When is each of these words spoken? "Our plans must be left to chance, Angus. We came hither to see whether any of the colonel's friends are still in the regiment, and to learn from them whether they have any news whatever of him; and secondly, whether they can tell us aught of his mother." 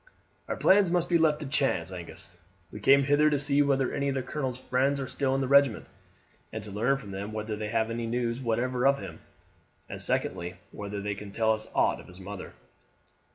"Our 0.47 0.55
plans 0.55 0.89
must 0.89 1.09
be 1.09 1.19
left 1.19 1.41
to 1.41 1.45
chance, 1.45 1.91
Angus. 1.91 2.35
We 2.71 2.79
came 2.79 3.03
hither 3.03 3.29
to 3.29 3.37
see 3.37 3.61
whether 3.61 3.93
any 3.93 4.09
of 4.09 4.15
the 4.15 4.23
colonel's 4.23 4.57
friends 4.57 4.99
are 4.99 5.07
still 5.07 5.35
in 5.35 5.41
the 5.41 5.47
regiment, 5.47 5.85
and 6.51 6.63
to 6.63 6.71
learn 6.71 6.97
from 6.97 7.11
them 7.11 7.33
whether 7.33 7.55
they 7.55 7.69
have 7.69 7.91
any 7.91 8.07
news 8.07 8.41
whatever 8.41 8.87
of 8.87 8.97
him; 8.97 9.19
and 9.87 10.01
secondly, 10.01 10.55
whether 10.71 11.01
they 11.01 11.13
can 11.13 11.31
tell 11.31 11.53
us 11.53 11.67
aught 11.75 11.99
of 11.99 12.07
his 12.07 12.19
mother." 12.19 12.53